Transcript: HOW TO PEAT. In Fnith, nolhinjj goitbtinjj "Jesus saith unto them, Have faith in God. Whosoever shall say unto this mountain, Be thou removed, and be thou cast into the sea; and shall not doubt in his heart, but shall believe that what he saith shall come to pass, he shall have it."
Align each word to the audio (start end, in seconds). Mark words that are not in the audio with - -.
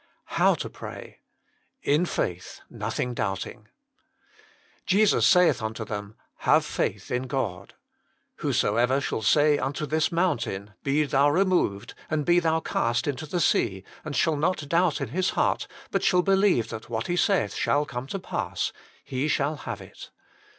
HOW 0.33 0.55
TO 0.55 0.67
PEAT. 0.67 1.17
In 1.83 2.05
Fnith, 2.05 2.61
nolhinjj 2.73 3.13
goitbtinjj 3.13 3.65
"Jesus 4.87 5.27
saith 5.27 5.61
unto 5.61 5.85
them, 5.85 6.15
Have 6.37 6.65
faith 6.65 7.11
in 7.11 7.27
God. 7.27 7.75
Whosoever 8.37 8.99
shall 8.99 9.21
say 9.21 9.59
unto 9.59 9.85
this 9.85 10.11
mountain, 10.11 10.73
Be 10.81 11.03
thou 11.03 11.29
removed, 11.29 11.93
and 12.09 12.25
be 12.25 12.39
thou 12.39 12.61
cast 12.61 13.05
into 13.05 13.27
the 13.27 13.39
sea; 13.39 13.83
and 14.03 14.15
shall 14.15 14.37
not 14.37 14.67
doubt 14.67 15.01
in 15.01 15.09
his 15.09 15.29
heart, 15.37 15.67
but 15.91 16.01
shall 16.01 16.23
believe 16.23 16.69
that 16.69 16.89
what 16.89 17.05
he 17.05 17.15
saith 17.15 17.53
shall 17.53 17.85
come 17.85 18.07
to 18.07 18.17
pass, 18.17 18.73
he 19.03 19.27
shall 19.27 19.55
have 19.55 19.81
it." 19.81 20.09